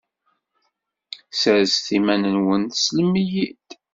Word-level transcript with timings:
Sserset 1.31 1.87
iman-nwen 1.97 2.63
teslem-iyi-d. 2.65 3.69